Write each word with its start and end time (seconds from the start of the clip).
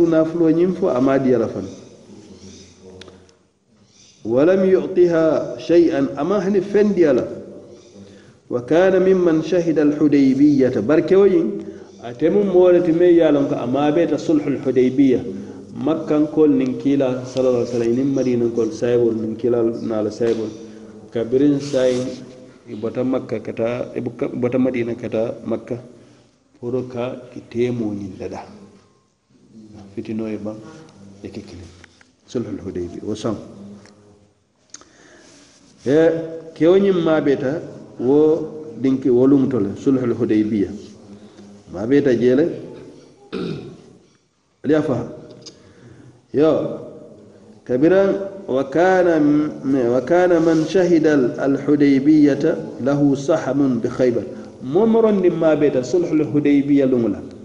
futu 0.00 0.08
nafulo 0.10 0.48
ñiŋ 0.50 0.72
fo 0.80 0.88
ama 0.88 1.18
diyala 1.18 1.48
fana 1.48 1.68
walam 4.24 4.64
yutiha 4.64 5.56
shay'an 5.60 6.08
ama 6.16 6.40
hani 6.40 6.60
feŋ 6.60 6.88
wa 8.50 8.60
kana 8.62 8.98
mimman 9.00 9.42
shahida 9.42 9.82
alhudaybiyata 9.82 10.80
barkewo 10.82 11.26
ñiŋ 11.28 11.46
atemu 12.02 12.44
mooleti 12.44 12.92
meŋ 12.92 13.12
ye 13.16 13.22
a 13.24 13.30
loŋ 13.32 13.46
ko 13.48 13.54
ama 13.54 13.92
beta 13.92 14.16
sulhu 14.18 14.48
lhudaybiya 14.50 15.20
makkankol 15.76 16.50
niŋ 16.50 16.80
kiila 16.82 17.24
sallallahu 17.28 17.62
alaihi 17.62 17.70
wasallam 17.70 17.96
niŋ 17.96 18.08
madinankol 18.16 18.68
sayibol 18.72 19.14
niŋ 19.14 19.32
kiila 19.36 19.58
naala 19.84 20.10
sayibol 20.10 20.50
kabirin 21.12 21.60
sayin 21.60 22.08
i 22.66 22.74
bota 22.74 23.04
makka 23.04 23.38
kata 23.38 23.92
i 23.94 24.00
bota 24.40 24.58
madina 24.58 24.94
kata 24.96 25.34
makka 25.46 25.76
pour 26.58 26.74
ka 26.88 27.04
i 27.36 27.40
teemo 27.52 27.92
ñiŋ 27.94 28.18
dada 28.18 28.59
fitino 29.94 30.26
e 30.28 30.36
ban 30.36 30.56
e 31.22 31.28
ke 31.28 31.40
kelen 31.42 31.70
sulhul 32.26 32.60
hudaybi 32.64 32.98
wo 33.02 33.14
sam 33.14 33.36
e 35.86 35.96
kewo 36.54 36.76
ñiŋ 36.78 36.98
maabeta 37.04 37.60
wo 37.98 38.18
dinki 38.80 39.08
wolumuto 39.10 39.58
le 39.60 39.70
sulhul 39.76 40.14
hudaybiya 40.14 40.70
maabeta 41.72 42.14
jee 42.14 42.34
le 42.34 42.44
ali 44.64 44.74
a 44.74 44.82
faham 44.82 45.08
yo 46.32 46.50
kabiran 47.64 48.30
وكان 48.50 49.06
وكان 49.94 50.42
من 50.42 50.64
شهد 50.68 51.06
الحديبية 51.38 52.44
له 52.82 53.14
سحم 53.14 53.78
بخيبر 53.78 54.22
ممر 54.64 55.12
ما 55.30 55.54
بيت 55.54 55.78
sulhul 55.86 56.26
hudaybiya 56.34 56.90
لملا 56.90 57.39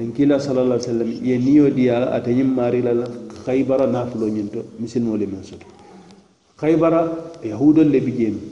en 0.00 0.12
kila 0.12 0.38
sallallah 0.40 0.80
sallam 0.80 1.08
ye 1.28 1.38
niyo 1.38 1.70
diya 1.70 2.12
ate 2.16 2.30
marila 2.32 2.54
maarila 2.56 2.92
la 3.00 3.06
haybara 3.46 3.86
naafulo 3.86 4.26
ñiŋ 4.28 4.48
to 4.54 4.60
misilimolu 4.78 5.26
soto 5.42 5.66
khaybara 6.60 7.00
yahudol 7.44 7.88
le 7.90 8.00
bi 8.00 8.12
jeemi 8.18 8.42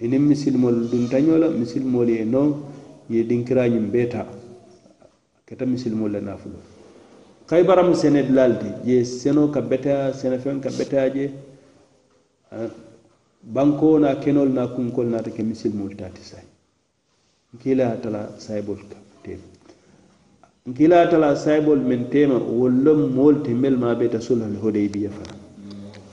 inin 0.00 0.22
misilimolu 0.22 0.88
duntaño 0.90 1.34
misilmol 1.60 2.08
ye 2.08 2.24
non 2.24 2.48
ye 3.08 3.22
dinkirañiŋ 3.22 3.90
beta. 3.90 4.26
Keta 5.46 5.66
misilmol 5.66 6.10
le 6.12 6.20
nafulo. 6.20 6.56
Haybara 7.50 7.82
mu 7.84 7.94
sene 7.94 8.22
dilaal 8.26 8.58
je 8.84 9.04
seno 9.04 9.48
ka 9.52 9.60
betaya 9.60 10.12
senefeŋ 10.12 10.60
ka 10.60 10.70
betaya 10.78 11.08
je 11.14 11.30
banko 13.42 13.98
na 13.98 14.14
kenol 14.16 14.48
na 14.48 14.66
kunkol 14.66 15.06
nata 15.06 15.30
ke 15.30 15.42
misilmol 15.42 15.94
tati 15.96 16.22
say. 16.22 16.44
Nkila 17.54 18.00
tala 18.02 18.32
saybol 18.38 18.80
ka 18.90 18.96
teemi 19.22 19.44
kila 20.72 21.06
tala 21.10 21.36
saybol 21.36 21.76
men 21.76 22.08
tema 22.08 22.38
wollom 22.40 23.12
mool 23.12 23.42
timmel 23.44 23.76
ma 23.76 23.94
beta 23.94 24.18
sulhal 24.18 24.56
hudaybiya 24.62 25.10
fana 25.10 25.36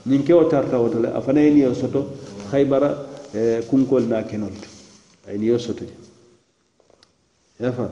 ñin 0.06 0.22
kewo 0.26 0.44
tarta 0.50 0.76
wo 0.78 0.88
tale 0.90 1.08
a 1.08 1.20
fana 1.22 1.40
ye 1.40 1.50
niyo 1.54 1.72
soto 1.74 2.04
haybara 2.52 2.90
e, 3.34 3.62
kunkol 3.70 4.02
na 4.08 4.22
kenol 4.22 4.52
to 4.52 4.68
a 5.26 5.32
ye 5.32 5.38
niyo 5.38 5.58
soto 5.58 5.84
je. 5.88 5.94
Yafa 7.64 7.88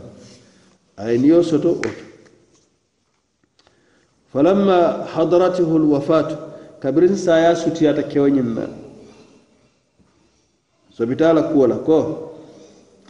a 0.98 1.11
ye 1.12 1.16
niyo 1.19 1.42
soto 1.42 1.70
oto 1.81 1.88
falamma 4.33 5.06
hadaratuhu 5.16 5.78
lwafatu 5.78 6.36
kabirin 6.78 7.16
saya 7.16 7.56
sutiyata 7.56 8.03
kewoñin 8.03 8.53
na 8.55 8.69
sobitala 10.92 11.42
kuwola 11.42 11.77
ko 11.81 11.97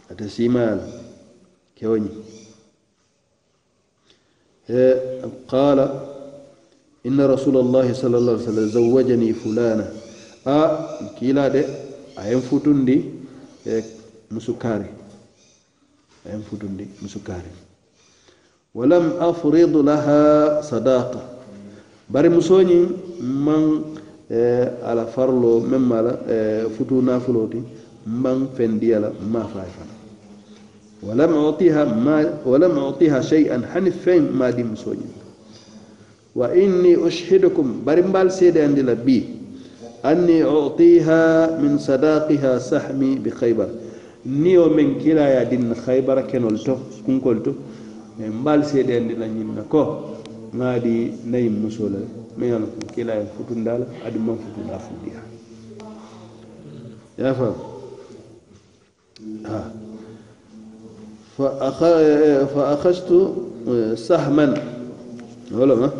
ate 0.09 0.29
simayala 0.29 0.87
la 0.87 1.01
kewoñin 1.75 2.15
qala 5.49 5.85
inna 7.03 7.25
رسول 7.27 7.57
الله 7.57 7.93
sal 7.97 8.11
llah 8.13 8.37
عليه 8.37 8.45
sallam 8.45 8.69
zawajani 8.69 9.33
fulana 9.33 9.85
a 10.45 10.59
kiila 11.19 11.49
de 11.49 11.65
ayen 12.17 12.41
futundi 12.41 13.09
e 13.65 13.81
musukari 14.31 14.85
ayen 16.29 16.41
futundi 16.45 16.85
musukari 17.01 17.49
walam 18.75 19.17
afrid 19.19 19.73
laha 19.73 20.61
sadaqa 20.61 21.19
bari 22.09 22.29
musoñi 22.29 22.85
man 23.19 23.83
ala 24.85 25.05
farlo 25.09 25.59
men 25.59 25.81
mala 25.81 26.13
futu 26.77 27.01
nafuloti 27.01 27.63
man 28.05 28.47
fendiyala 28.55 29.09
ma 29.33 29.41
fay 29.53 29.69
fana 29.75 30.00
walam 31.03 31.31
ولم 31.33 31.33
أعطيها 31.45 31.83
ما 31.85 32.37
ولم 32.45 32.77
أعطيها 32.79 33.21
شيئا 33.21 33.61
حنف 33.73 33.97
فين 34.05 34.31
ما 34.31 34.49
دي 34.49 34.63
مسوجين 34.63 35.11
وإني 36.35 37.07
أشهدكم 37.07 37.81
برمبال 37.85 38.31
سيدي 38.31 38.61
عند 38.61 38.79
لبي 38.79 39.23
أني 40.05 40.43
أعطيها 40.43 41.57
من 41.61 41.77
صداقها 41.77 42.59
سحمي 42.59 43.15
بخيبر 43.15 43.69
نيو 44.25 44.69
din 45.49 45.73
khaybar 45.73 46.29
kenol 46.29 46.53
to 46.61 46.77
kunkol 47.05 47.41
to 47.43 47.51
e 47.51 48.29
كنكولتو 48.29 48.31
mbal 48.41 48.61
seedeende 48.63 49.13
la 49.17 49.25
ñinna 49.27 49.61
ko 49.69 49.81
ŋaadi 50.53 51.25
nayin 51.25 51.57
muso 51.61 51.89
la 51.89 51.97
mais 52.37 52.53
ala 52.53 52.65
ko 52.69 52.85
kilayen 52.93 53.25
futunda 53.35 53.77
la 53.81 53.85
aduma 54.05 54.33
futunda 54.37 54.77
fudiya 54.77 55.21
yaafam 57.17 57.70
فأخذت 62.55 63.11
آه، 63.67 63.95
سهما. 63.95 64.53
علماء 65.51 65.93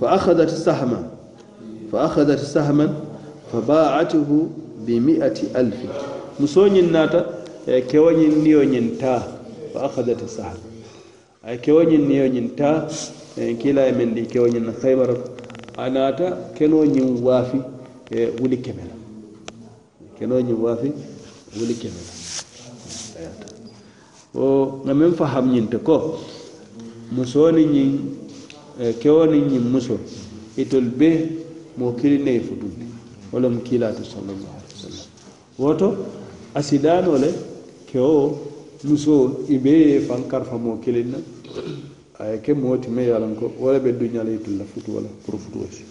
فأخذت 0.00 0.50
سهما. 0.50 1.10
فأخذت 1.92 2.38
سهما 2.38 2.94
فباعته 3.52 4.48
بمئة 4.86 5.38
ألف. 5.56 5.76
مسوني 6.40 6.80
الناتا 6.80 7.26
آه، 7.68 7.80
كوني 7.80 8.26
نيونين 8.26 8.98
تا. 8.98 9.22
فأخذت 9.74 10.28
سهما. 10.28 10.58
كوني 11.44 11.56
كوانين 11.56 12.08
نيونين 12.08 12.56
تا. 12.56 12.88
كلا 13.38 13.90
من 13.90 14.14
دي 14.14 14.24
كوانين 14.24 14.72
أنا 14.82 15.86
أناتا 15.86 16.52
كنوني 16.58 17.22
وافي 17.22 17.60
ولي 18.42 18.56
كملا 18.56 18.94
كنوني 20.20 20.52
وافي 20.52 20.90
ولي 21.56 21.74
كملا 21.74 23.57
wo 24.38 24.48
ŋa 24.86 24.92
meŋ 24.94 25.12
faham 25.18 25.46
ñinti 25.54 25.78
ko 25.86 25.96
musoo 27.16 27.50
ni 27.56 27.64
ñiŋ 27.74 27.90
e, 28.82 28.92
kewo 29.00 29.22
ni 29.26 29.38
ñiŋ 29.50 29.64
muso 29.72 29.96
itolu 30.62 30.90
be 30.98 31.10
moo 31.78 31.92
kili 31.98 32.18
ne 32.22 32.30
ye 32.36 32.40
futundi 32.40 32.86
wo 33.32 33.36
lemu 33.42 33.58
kiilaatu 33.66 34.02
salallahu 34.04 34.54
alai 34.56 34.70
wa 34.70 34.80
sallam. 34.82 35.06
Woto 35.58 35.86
asidaano 36.54 37.18
le 37.18 37.30
kewo 37.90 38.38
musoo 38.84 39.44
i 39.48 39.58
be 39.58 39.70
ye 39.90 40.00
faŋ 40.06 40.20
karifa 40.30 40.56
moo 40.56 40.78
kiliŋ 40.78 41.06
na 41.12 41.18
a 42.18 42.30
ye 42.32 42.40
ke 42.40 42.52
moo 42.54 42.76
ti 42.78 42.88
me 42.90 43.02
ye 43.02 43.12
a 43.12 43.18
loŋ 43.18 43.34
ko 43.34 43.52
wo 43.58 43.72
le 43.72 43.80
be 43.80 43.90
duña 43.98 44.22
la 44.22 44.30
itolu 44.30 44.56
la 44.58 44.64
futuwo 44.64 45.00
la 45.00 45.08
pour 45.24 45.38
futu 45.38 45.66
si 45.70 45.82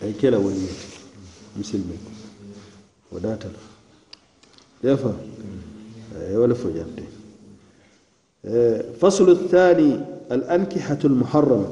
a 0.00 0.06
kela 0.06 0.14
ke 0.18 0.30
la 0.30 0.38
wo 0.38 0.50
ñeeti 0.50 0.86
misilime 1.56 1.94
ko 1.94 2.10
wo 3.12 3.18
daata 3.20 3.48
la 3.54 4.90
yafa 4.90 5.10
Eh, 6.12 6.36
wala 6.36 6.54
fo 6.54 6.68
jante 6.68 7.02
eh, 8.44 8.84
faslu 9.00 9.48
thani 9.48 9.96
al 10.28 10.44
ankihatu 10.48 11.06
al 11.08 11.14
muharrama 11.16 11.68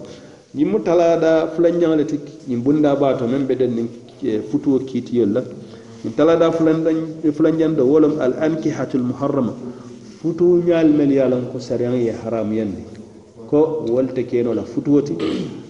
ñiŋ 0.56 0.66
mu 0.70 0.78
talaada 0.80 1.46
fulanjaŋo 1.52 2.04
ti 2.08 2.16
ñiŋ 2.48 2.60
bunda 2.64 2.96
bato 2.96 3.26
men 3.28 3.44
be 3.46 3.54
den 3.54 3.74
niŋ 3.76 3.88
eh, 4.24 4.40
futuo 4.50 4.78
kiitiyol 4.80 5.28
la. 5.32 5.42
Ñiŋ 6.04 6.12
talaada 6.16 6.50
fulanjaŋ 7.36 7.76
wolom 7.84 8.16
al 8.18 8.32
ankihatu 8.40 8.96
al 8.96 9.02
muharrama 9.04 9.52
futuu 10.22 10.62
ñaalu 10.64 10.92
melu 10.96 11.12
ye 11.12 11.24
ko 11.52 11.58
sariyan 11.60 11.94
ye 12.00 12.12
haram 12.12 12.48
haramuyandi 12.48 12.82
ko 13.50 13.84
wolte 13.92 14.24
keno 14.26 14.54
la 14.54 14.62
futuo 14.62 15.02
ti 15.02 15.14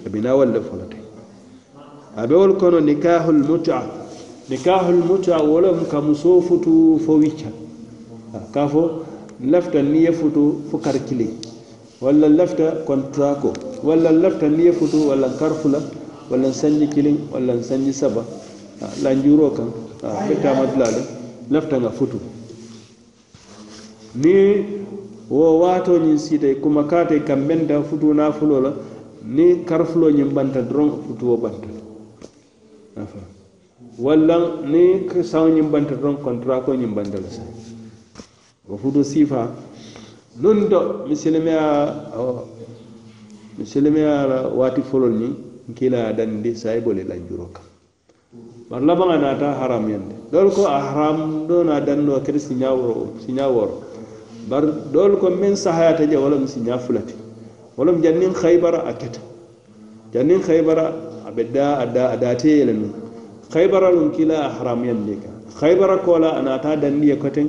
a 0.07 0.09
binaa 0.09 0.35
wolu 0.37 0.53
le 0.53 0.61
fo 0.63 0.77
kono 2.61 2.79
nikahul 2.81 3.43
muta 3.49 3.83
nikahul 4.49 5.03
muta 5.03 5.43
wolom 5.43 5.87
ka 5.91 6.01
muso 6.01 6.41
futu 6.41 7.01
fo 7.05 7.15
wicca. 7.19 7.51
Ka 8.53 8.69
fo 8.69 9.03
lafta 9.43 9.83
ni 9.83 10.03
ye 10.05 10.13
futu 10.13 10.63
fo 10.71 10.79
kar 10.79 10.95
kili 11.07 11.29
walla 12.01 12.29
lafta 12.29 12.85
contrat 12.87 13.41
ko. 13.41 13.53
Walla 13.83 14.11
lafta 14.13 14.49
ni 14.49 14.65
ye 14.65 14.73
futu 14.73 15.09
walla 15.09 15.29
karfula 15.39 15.81
walla 16.31 16.53
sanji 16.53 16.87
kilin 16.89 17.19
walla 17.33 17.63
sanji 17.63 17.93
saba. 17.93 18.25
Lanjuro 19.03 19.51
kan. 19.51 19.69
Fetamadulale 20.29 21.03
lafta 21.51 21.77
nga 21.81 21.91
futu. 21.91 22.19
Ni 24.15 24.65
wo 25.31 25.59
waato 25.61 25.99
ñiŋ 25.99 26.19
siita 26.19 26.55
kuma 26.61 26.85
kaate 26.85 27.23
kam 27.25 27.47
benta 27.47 27.83
futu 27.83 28.13
naafulo 28.15 28.61
la 28.61 28.73
ni 29.25 29.65
karafulo 29.65 30.11
ñiŋ 30.11 30.33
banta 30.33 30.63
doroŋ 30.63 30.91
futuwo 31.07 31.37
banta. 31.37 31.69
Walla 33.99 34.37
ni 34.67 35.07
saŋo 35.23 35.49
ñiŋ 35.55 35.71
banta 35.71 35.95
doroŋ 35.95 36.17
contrat 36.25 36.65
ko 36.65 36.73
ñiŋ 36.75 36.95
banta 36.95 37.19
la 37.21 37.29
sa. 37.31 37.43
wo 38.71 38.79
futu 38.79 39.03
sifa 39.03 39.51
nun 40.39 40.71
to 40.71 41.05
misilimeya 41.11 41.91
misilimeya 43.59 44.27
la 44.31 44.39
waati 44.49 44.83
folol 44.83 45.11
ni 45.11 45.35
nkila 45.69 46.13
dandi 46.15 46.55
sayibo 46.55 46.93
e 46.93 46.95
le 46.95 47.05
lanjuro 47.05 47.51
kam. 47.53 47.65
Bari 48.71 48.87
labaŋa 48.87 49.17
naata 49.19 49.59
haram 49.59 49.91
yande 49.91 50.15
doolu 50.31 50.51
ko 50.55 50.67
a 50.71 50.79
haram 50.79 51.47
do 51.49 51.65
na 51.65 51.81
danno 51.81 52.21
kedi 52.23 52.39
siña 52.39 52.71
woro 52.71 53.19
siña 53.27 53.51
woro 53.51 53.83
bari 54.49 54.71
doolu 54.93 55.19
ko 55.19 55.31
meŋ 55.31 55.57
sahayata 55.59 56.07
je 56.07 56.15
wala 56.17 56.39
mu 56.39 56.47
siña 56.47 56.79
fulati. 56.79 57.15
Wala 57.77 57.91
mu 57.93 57.99
janniŋ 58.03 58.35
haybara 58.39 58.87
a 58.87 58.93
keta. 58.95 59.21
Janniŋ 60.15 60.41
haybara 60.47 60.95
a 61.27 61.31
be 61.35 61.43
daa 61.51 61.83
a 61.83 61.87
daa 61.87 62.15
a 62.15 62.17
daateye 62.17 62.65
le 62.71 62.73
nuŋ 62.73 62.93
haybara 63.51 63.91
luŋ 63.91 64.15
kila 64.15 64.47
a 64.47 64.49
haram 64.49 64.85
yandi 64.85 65.19
ka. 65.19 65.31
Haybara 65.61 65.99
kola 66.07 66.39
a 66.39 66.43
naata 66.43 66.77
dandi 66.79 67.09
ye 67.11 67.17
koteŋ. 67.19 67.49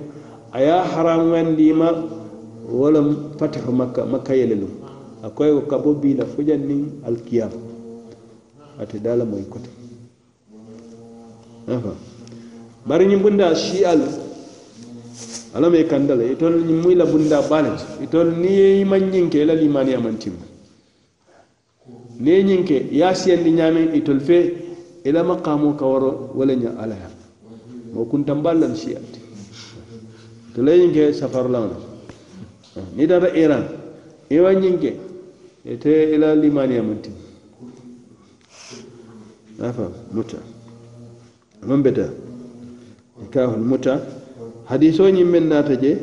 a 0.54 0.60
ye 0.62 0.72
haramuyandiima 0.94 1.88
wo 2.70 2.92
le 2.92 3.00
fatihu 3.40 3.72
makka 3.72 4.06
makka 4.06 4.34
yele 4.36 4.56
lum 4.56 4.70
a 5.24 5.30
koye 5.30 5.52
la 6.18 6.26
fo 6.26 6.42
jaŋ 6.44 6.60
niŋ 6.68 6.82
alikiyama 7.08 7.56
ate 8.80 9.00
daa 9.00 9.16
la 9.16 9.26
moyi 9.26 9.46
bari 12.88 13.06
ñiŋ 13.06 13.22
bunda 13.22 13.56
siiyalu 13.56 14.04
alla 15.56 15.70
ma 15.70 15.78
i 15.78 15.86
kanda 15.88 16.16
la 16.16 16.24
itolu 16.24 16.60
ñiŋ 16.64 16.96
la 16.98 17.06
bunda 17.06 17.42
baa 17.50 17.62
le 17.62 17.70
ti 17.78 18.04
itolu 18.04 18.32
ke 19.30 19.46
la 19.46 19.54
limaaniya 19.56 20.00
maŋ 20.00 20.16
timma 20.18 20.46
niŋ 22.20 22.28
ye 22.36 22.44
ñiŋ 22.44 22.64
ke 22.68 22.78
i 22.92 22.98
ye 23.00 24.20
fe 24.20 24.38
i 25.06 25.12
la 25.12 25.24
maqaamoo 25.24 25.74
ka 25.80 25.86
waro 25.86 26.30
wo 26.36 26.44
le 26.46 26.56
ña 26.56 26.72
alla 26.78 26.96
ya 26.96 27.10
moo 27.94 28.06
to 30.54 30.62
lay 30.64 30.80
ñiŋ 30.80 30.92
ke 30.94 31.14
safarlaŋo 31.14 31.68
le 32.76 32.82
niŋ 32.96 33.08
tata 33.08 33.30
iran. 33.36 33.64
Iwa 34.30 34.44
wa 34.52 34.60
ñiŋ 34.60 34.76
ke 34.80 34.92
ite 35.66 35.88
e 35.92 36.16
ila 36.16 36.36
limaniya 36.36 36.82
maŋ 36.84 36.98
timi 37.04 37.22
afa 39.62 39.86
muta. 40.12 40.38
Maŋ 41.68 41.82
beta. 41.84 42.08
E 42.08 43.22
nikahul 43.22 43.64
muta. 43.64 43.94
Hadiso 44.66 45.04
ñiŋ 45.10 45.28
meŋ 45.28 45.46
naata 45.48 45.76
je. 45.76 45.94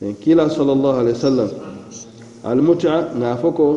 E 0.00 0.12
kila 0.20 0.48
sallallahu 0.50 0.98
alaihi 1.00 1.16
wasallam 1.16 1.50
al 2.44 2.60
muta 2.62 3.12
ŋa 3.16 3.36
fo 3.40 3.52
ko 3.52 3.68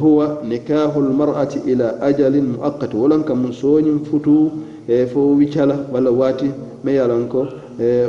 huwa 0.00 0.42
nikahul 0.46 1.10
mar'ati 1.10 1.58
ila 1.66 1.98
ajalin 2.00 2.54
muaqqat. 2.54 2.94
Wolanka 2.94 3.34
musoñin 3.34 4.04
futu 4.04 4.50
e 4.86 5.06
fo 5.06 5.34
wicala 5.34 5.86
walla 5.92 6.10
waati 6.10 6.50
me 6.84 6.92
yalanko 6.94 7.61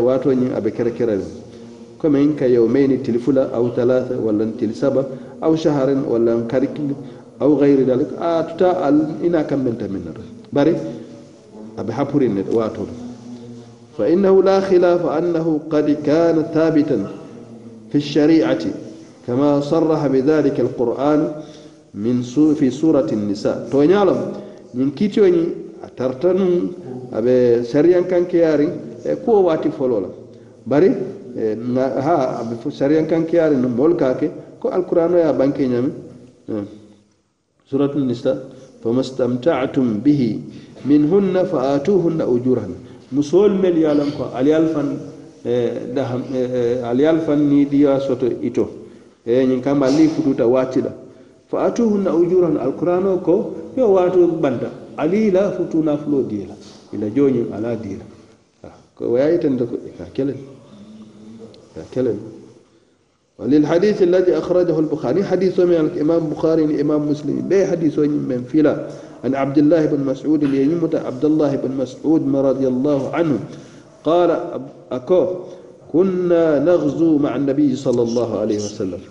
wato 0.06 0.30
ñiŋ 0.34 0.52
a 0.56 0.62
be 0.62 0.72
kerekereŋ 0.72 1.22
komin 2.04 2.36
ka 2.36 2.46
yawmaini 2.48 3.00
tilfula 3.02 3.50
aw 3.56 3.64
talata 3.76 4.16
walla 4.20 4.46
tilsaba 4.60 5.06
aw 5.42 5.56
shaharin 5.56 6.04
walla 6.04 6.44
karikil 6.52 6.92
aw 7.40 7.50
gayri 7.56 7.86
dalik 7.86 8.12
a 8.20 8.44
tuta 8.44 8.84
al 8.84 9.24
ina 9.24 9.44
kammenta 9.48 9.88
min 9.88 10.04
nata 10.04 10.20
bari 10.52 10.76
abe 11.80 11.92
hapurin 11.96 12.36
ne 12.36 12.44
wato 12.52 12.88
fa 13.96 14.04
innahu 14.10 14.42
la 14.44 14.60
khilafa 14.62 15.16
annahu 15.16 15.64
qad 15.72 15.88
kana 16.04 16.44
thabitan 16.52 17.08
fi 17.90 18.00
shari'ati 18.00 18.72
kama 19.26 19.62
sarraha 19.64 20.10
bidhalika 20.12 20.60
alquran 20.62 21.22
min 21.94 22.22
fi 22.60 22.68
surati 22.70 23.14
an-nisa 23.16 23.64
to 23.72 23.80
nyalam 23.80 24.20
nyin 24.76 24.92
kitiyo 24.92 25.24
ni 25.32 25.44
atartanu 25.88 26.74
abe 27.16 27.64
sariyan 27.64 28.04
kanke 28.12 28.44
yarin 28.44 28.72
e 29.06 29.16
kuwo 29.16 29.44
waati 29.44 29.70
folo 29.70 30.00
la 30.02 30.08
bari 30.66 30.92
e, 31.38 31.58
ha 32.06 32.40
a 32.40 32.44
be 32.44 32.56
sariyan 32.72 33.06
kankeyaari 33.08 33.56
no 33.58 33.68
moolu 33.70 33.96
ka 33.96 34.14
ke 34.16 34.32
ko 34.60 34.70
alkurano 34.70 35.18
ye 35.18 35.24
a 35.24 35.34
banke 35.34 35.68
ñami? 35.68 35.92
Suratu 37.70 38.00
nisa 38.00 38.38
famastamtatum 38.84 40.02
bihi 40.04 40.40
minhunna 40.86 41.46
fa 41.46 41.74
atuhunna 41.76 42.28
ujurahna 42.28 42.76
musoolu 43.12 43.56
mel 43.60 43.78
ye 43.78 43.88
ko 44.18 44.32
aliyal 44.36 44.68
fan 44.74 44.98
e, 45.46 45.52
e, 46.34 46.82
aliyal 46.84 47.20
fan 47.26 47.40
ni 47.50 47.66
diya 47.66 48.00
soto 48.00 48.26
ito. 48.42 48.70
E 49.26 49.46
ñin 49.46 49.62
kamba 49.62 49.88
li 49.90 50.08
fututa 50.08 50.46
waati 50.48 50.82
la 50.82 50.92
fa 51.48 51.64
atuhunna 51.68 52.14
ujurahna 52.14 52.60
alkurano 52.62 53.18
ko 53.24 53.56
yo 53.78 53.92
waato 53.94 54.28
banta 54.28 54.70
ali 54.98 55.32
la 55.32 55.52
futu 55.52 55.84
nafuloo 55.84 56.24
diye 56.24 56.48
ila 56.94 57.08
jooñiŋ 57.10 57.54
ala 57.56 57.76
dii 57.76 57.98
la 58.00 58.06
ka 59.98 60.06
kelen 60.16 60.40
ka 61.76 61.84
kelen 61.92 62.20
وللحديث 63.40 64.02
الذي 64.02 64.38
أخرجه 64.38 64.80
البخاري 64.80 65.26
حديث 65.26 65.60
من 65.60 65.90
الإمام 65.90 66.22
البخاري 66.30 66.64
الإمام 66.70 67.10
مسلم. 67.10 67.50
بي 67.50 67.66
حديث 67.66 68.00
من 68.00 68.46
فلا 68.46 68.74
عن 69.26 69.36
عبد 69.36 69.58
الله 69.58 69.86
بن 69.86 70.06
مسعود 70.06 70.44
يمت 70.44 70.96
عبد 70.96 71.26
الله 71.26 71.52
بن 71.66 71.72
مسعود 71.82 72.22
رضي 72.30 72.68
الله 72.68 73.02
عنه. 73.10 73.40
قال 74.06 74.30
أكو 74.92 75.22
كنا 75.90 76.62
نغزو 76.62 77.18
مع 77.18 77.36
النبي 77.36 77.74
صلى 77.76 78.02
الله 78.06 78.30
عليه 78.40 78.60
وسلم. 78.62 79.02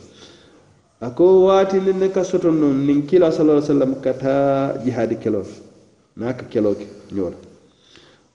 أكو 1.03 1.27
واتي 1.51 1.83
لنك 1.83 2.23
ستن 2.23 2.63
من 2.63 3.03
كلا 3.11 3.35
صلى 3.35 3.43
الله 3.43 3.59
عليه 3.59 3.75
وسلم 3.75 3.91
كتا 4.07 4.39
جهاد 4.87 5.19
كيلو 5.19 5.43
ناك 6.17 6.47
كيلو 6.47 6.79
نيولا. 7.11 7.52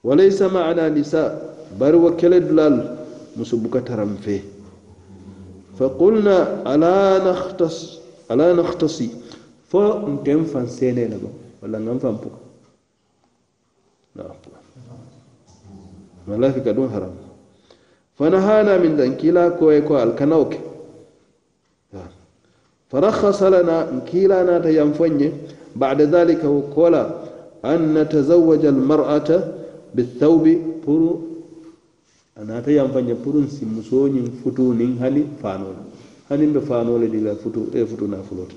وليس 0.08 0.40
معنا 0.56 0.90
نساء 0.90 1.32
برو 1.80 2.16
كلا 2.20 2.38
دلال 2.48 2.76
مسبوك 3.38 3.76
ترم 3.88 4.12
فيه 4.24 4.42
فقلنا 5.78 6.38
ألا 6.74 6.98
نختص 7.28 7.78
ألا 8.32 8.48
نختصي. 8.60 9.10
فنتم 9.72 10.44
فانسيني 10.52 11.06
لبا 11.12 11.32
ولا 11.62 11.78
ننفع 11.80 12.10
بك 12.24 12.36
لا 14.16 14.26
ولا 16.28 16.52
في 16.52 16.60
كدون 16.66 16.90
حرام. 16.90 17.16
فنهانا 18.18 18.74
من 18.84 18.92
ذنك 18.96 19.26
لا 19.36 19.50
كويكو 19.60 19.94
الكنوك. 20.04 20.54
فرخص 22.90 23.40
لنا 23.44 23.78
كيلا 24.08 24.44
ناتا 24.44 24.70
ينفني 24.70 25.28
بعد 25.76 26.00
ذلك 26.02 26.42
وقال 26.44 26.96
أن 27.66 27.94
نتزوج 27.98 28.64
المرأة 28.66 29.30
بالثوب 29.95 30.45
برو 30.87 31.33
anata 32.37 32.71
yam 32.73 32.89
faña 32.91 33.15
purun 33.15 33.45
si 33.49 33.65
musoñin 33.69 34.25
futu 34.43 34.73
nin 34.73 34.97
hani 34.99 35.23
fanole 35.43 35.85
hanin 36.31 36.53
be 36.53 36.61
fanole 36.65 37.07
dila 37.07 37.37
futu 37.37 37.69
e 37.77 37.85
futu 37.85 38.07
na 38.09 38.23
fulota 38.25 38.57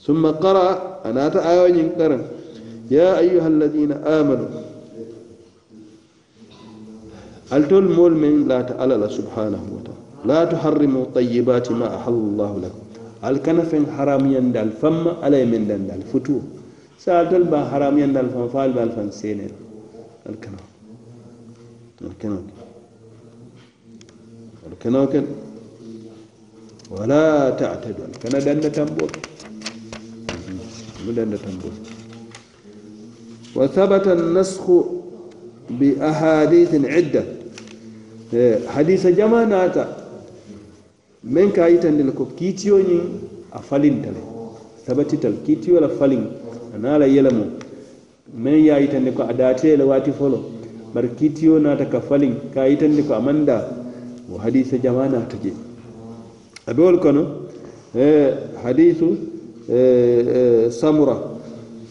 summa 0.00 0.32
qara 0.40 1.02
anata 1.04 1.44
ayoñin 1.44 1.92
karan 1.98 2.24
ya 2.88 3.16
ayuha 3.20 3.46
alladina 3.52 3.96
amanu 4.18 4.46
altol 7.52 7.88
mol 7.92 8.14
men 8.16 8.48
lata 8.48 8.72
alala 8.80 9.08
subhanahu 9.18 9.66
wa 9.76 9.80
taala 9.84 10.02
la 10.24 10.40
tuharrimu 10.48 11.12
tayibati 11.12 11.74
ma 11.76 11.86
ahalla 11.98 12.32
llahu 12.40 12.56
lakum 12.64 12.84
alkana 13.22 13.62
fen 13.68 13.84
haram 13.96 14.24
yandal 14.32 14.72
famma 14.80 15.20
alay 15.20 15.44
men 15.44 15.68
dandal 15.68 16.00
futu 16.10 16.40
sa 16.96 17.20
altol 17.20 17.44
ba 17.52 17.68
haram 17.68 17.98
yandal 18.00 18.32
fam 18.32 18.48
faal 18.48 18.72
be 18.72 18.80
alfan 18.80 19.12
senel 19.12 19.52
alkana 20.25 20.59
الكنوك 22.01 22.47
الكنوك 24.71 25.13
ولا 26.91 27.49
تعتدوا. 27.49 28.05
الكنا 28.05 28.39
دند 28.39 28.71
تنبوت. 28.71 29.15
دند 31.07 31.37
تنبوت. 31.37 31.77
وثبت 33.55 34.07
النسخ 34.07 34.63
بأحاديث 35.69 36.71
عدة. 36.75 37.23
حديث 38.67 39.07
جماناتا. 39.07 39.85
من 41.23 41.51
كايتن 41.51 42.07
لكو 42.07 42.25
كيتيوني 42.39 42.99
أفلين 43.53 44.01
تلي. 44.01 44.23
ثبتت 44.87 45.25
الكيتيو 45.25 45.75
ولا 45.75 45.87
فلين 45.87 46.31
أنا 46.75 46.97
لا 46.97 47.05
يلمو. 47.05 47.45
meŋ 48.35 48.55
ye 48.65 48.71
a 48.71 48.79
yitandi 48.79 49.11
ko 49.13 49.23
a 49.23 49.33
daate 49.33 49.75
le 49.77 49.83
waati 49.83 50.11
folo 50.11 50.39
bari 50.93 51.09
kitiyo 51.17 51.59
naata 51.59 51.85
ka 51.85 51.99
faliŋ 52.01 52.33
ka 52.53 52.61
a 52.61 52.67
yitandi 52.69 53.03
ko 53.07 53.13
a 53.13 53.19
maŋ 53.19 53.45
daa 53.45 53.63
wo 54.29 54.37
hadisa 54.37 54.77
jama 54.77 55.07
naata 55.07 55.37
je 55.41 55.53
a 56.67 56.73
be 56.73 56.81
wolu 56.81 56.99
kono 56.99 57.23
hadisu 58.63 59.17
samura 60.69 61.17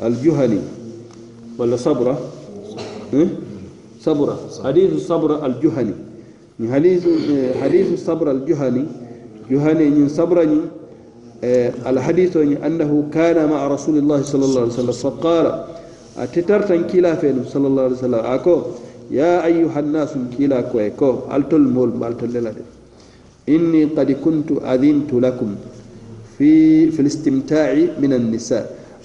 aljuhani 0.00 0.60
walla 1.58 1.78
sabra 1.78 2.16
sabra 4.00 4.36
hadisu 4.62 5.00
sabra 5.00 5.42
aljuhani 5.42 5.94
hadisu 6.70 7.10
hadisu 7.60 7.96
sabra 7.98 8.30
aljuhani 8.30 8.84
juhani 9.50 9.84
ñin 9.90 10.08
sabra 10.08 10.44
ñin 10.44 10.62
الحديث 11.86 12.36
أنه 12.66 12.90
كان 13.14 13.38
مع 13.50 13.66
رسول 13.68 13.98
الله 14.02 14.22
صلى 14.22 14.44
الله 14.44 14.60
عليه 14.60 14.72
وسلم 14.74 14.92
فقال 14.92 15.46
أتتر 16.24 16.60
تنكيلا 16.70 17.14
فينو 17.20 17.42
صلى 17.52 17.66
الله 17.70 17.82
عليه 17.86 17.98
وسلم 17.98 18.22
أكو 18.36 18.54
يا 19.20 19.32
أيها 19.50 19.78
الناس 19.84 20.12
كيلا 20.36 20.60
كويكو 20.70 21.10
ألت 21.34 21.52
المول 21.60 21.90
مالت 22.00 22.22
إني 23.48 23.82
قد 23.96 24.10
كنت 24.24 24.48
أذنت 24.72 25.10
لكم 25.24 25.50
في 26.38 26.50
في 26.94 27.00
الاستمتاع 27.04 27.72
من 28.02 28.12
النساء 28.12 28.64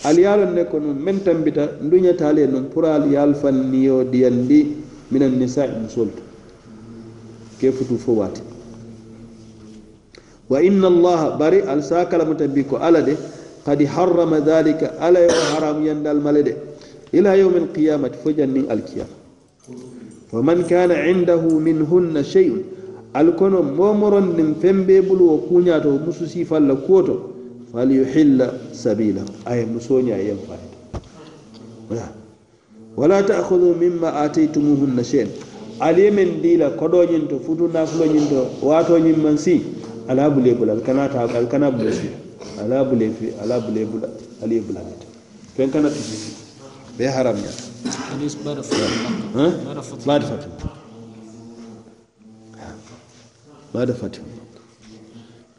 أليال 0.10 0.42
نكون 0.56 0.84
من 1.06 1.16
تنبتا 1.26 1.66
دنيا 1.94 2.12
تالي 2.22 2.46
نمبر 2.54 2.84
أليال 2.98 3.32
فنيو 3.42 3.98
ديال 4.14 4.38
دي 4.50 4.62
من 5.14 5.22
النساء 5.30 5.68
مسلط 5.86 6.16
كيف 7.62 7.78
تفوات 7.92 8.36
وإن 10.50 10.82
الله 10.86 11.20
بري 11.42 11.60
ألساك 11.74 12.12
لم 12.14 12.34
تبيكو 12.34 12.76
ألا 12.88 13.00
دي 13.08 13.16
قد 13.68 13.80
حرم 13.94 14.32
ذلك 14.52 14.82
ألا 15.06 15.22
يحرم 15.26 15.78
يندى 15.88 16.12
الملدي 16.12 16.54
ila 17.14 17.36
yawmi 17.38 17.58
alqiyamati 17.70 18.18
fo 18.24 18.32
jannin 18.34 18.66
alkiyama. 18.70 19.16
Fa 20.32 20.42
man 20.42 20.64
kana 20.66 21.08
indahu 21.08 21.60
minhunna 21.62 22.24
shey'un 22.24 22.64
alkono 23.14 23.62
momoron 23.64 24.34
nin 24.36 24.56
fembe 24.60 25.02
bulu 25.02 25.30
wo 25.30 25.38
kuñato 25.48 25.90
musu 26.02 26.26
sifalla 26.28 26.76
kuwoto 26.76 27.30
falyuhilla 27.72 28.54
sabilahu 28.74 29.30
aye 29.46 29.66
musoña 29.66 30.18
yen 30.18 30.38
fayda 30.44 31.00
wala 31.90 32.10
wala 32.98 33.24
ta'khudhu 33.24 33.76
mimma 33.80 34.14
ataytumuhunna 34.26 35.04
shay'an. 35.04 35.30
Aliye 35.80 36.12
men 36.12 36.42
dila 36.42 36.70
koɗoñin 36.78 37.28
to 37.28 37.40
futu 37.40 37.68
nafuloñin 37.68 38.30
to 38.30 38.46
watoñin 38.66 39.18
man 39.18 39.38
si 39.38 39.62
ala 40.08 40.30
bule 40.30 40.54
bula 40.54 40.74
alkanata 40.74 41.22
alkana 41.26 41.72
bule 41.72 41.92
si 41.92 42.10
ala 42.62 42.84
bule 42.86 43.10
fi 43.20 43.34
ala 43.42 43.60
bule 43.60 43.86
bula 43.86 44.08
aliye 44.44 44.62
bulanete 44.62 45.06
fen 45.58 45.72
kana 45.72 45.90
tisi 45.90 46.43
bai 46.98 47.08
haram 47.08 47.38
ya? 47.38 47.52
Ba 50.06 50.20
da 50.20 50.26
fatin 50.26 50.52
ba 53.74 53.86
da 53.86 53.94
fatin 53.94 54.24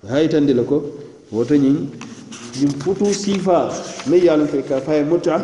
haitan 0.08 0.46
dila 0.46 0.62
ko 0.64 0.78
wata 1.32 1.54
yin 1.56 1.90
yin 2.60 2.70
futu 2.84 3.10
sifa. 3.14 3.58
Mai 4.06 4.20
yalon 4.22 4.46
kai 4.48 4.62
ka 4.62 4.80
fayi 4.80 5.02
muta. 5.04 5.38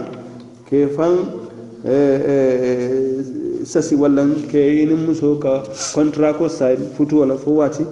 Ke 0.69 0.87
fan 0.95 1.15
eh, 1.85 2.19
eh, 2.33 3.65
sasi 3.67 3.97
wallan 3.97 4.47
ke 4.47 4.59
yinin 4.79 5.07
muso 5.07 5.35
ka 5.43 5.63
kontra 5.95 6.33
ko 6.39 6.47
sai 6.49 6.77
futu 6.97 7.19
wala 7.27 7.37
fo 7.37 7.51
wati. 7.59 7.85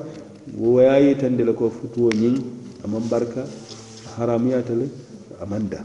Wo 0.54 0.78
yayi 0.80 1.18
tan 1.18 1.36
dila 1.36 1.52
ko 1.56 1.70
futu 1.70 2.10
yin 2.14 2.38
amman 2.84 3.02
barka 3.10 3.42
haram 4.16 4.46
ya 4.48 4.62
tale 4.62 4.86
amanda. 5.42 5.82